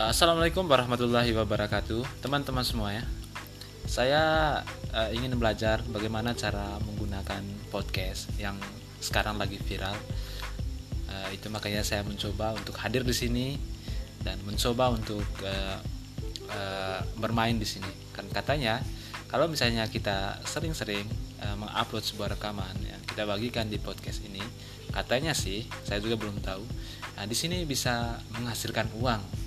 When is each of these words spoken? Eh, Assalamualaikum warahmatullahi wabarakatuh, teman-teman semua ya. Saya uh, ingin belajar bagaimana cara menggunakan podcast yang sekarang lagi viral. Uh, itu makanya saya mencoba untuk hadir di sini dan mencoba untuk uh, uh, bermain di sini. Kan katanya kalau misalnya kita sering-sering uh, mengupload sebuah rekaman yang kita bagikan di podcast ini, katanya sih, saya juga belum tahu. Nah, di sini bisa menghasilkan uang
Eh, 0.00 0.08
Assalamualaikum 0.16 0.64
warahmatullahi 0.64 1.28
wabarakatuh, 1.36 2.24
teman-teman 2.24 2.64
semua 2.64 2.88
ya. 2.88 3.04
Saya 3.84 4.22
uh, 4.96 5.10
ingin 5.12 5.36
belajar 5.36 5.84
bagaimana 5.92 6.32
cara 6.32 6.80
menggunakan 6.88 7.44
podcast 7.68 8.32
yang 8.40 8.56
sekarang 9.04 9.36
lagi 9.36 9.60
viral. 9.60 9.92
Uh, 11.04 11.28
itu 11.36 11.52
makanya 11.52 11.84
saya 11.84 12.00
mencoba 12.00 12.56
untuk 12.56 12.80
hadir 12.80 13.04
di 13.04 13.12
sini 13.12 13.60
dan 14.24 14.40
mencoba 14.48 14.88
untuk 14.88 15.20
uh, 15.44 15.78
uh, 16.48 17.00
bermain 17.20 17.60
di 17.60 17.68
sini. 17.68 17.92
Kan 18.16 18.24
katanya 18.32 18.80
kalau 19.28 19.52
misalnya 19.52 19.84
kita 19.84 20.40
sering-sering 20.48 21.04
uh, 21.44 21.60
mengupload 21.60 22.08
sebuah 22.08 22.40
rekaman 22.40 22.72
yang 22.88 23.04
kita 23.04 23.28
bagikan 23.28 23.68
di 23.68 23.76
podcast 23.76 24.24
ini, 24.24 24.40
katanya 24.96 25.36
sih, 25.36 25.68
saya 25.84 26.00
juga 26.00 26.16
belum 26.16 26.40
tahu. 26.40 26.64
Nah, 27.20 27.28
di 27.28 27.36
sini 27.36 27.68
bisa 27.68 28.16
menghasilkan 28.32 28.96
uang 28.96 29.39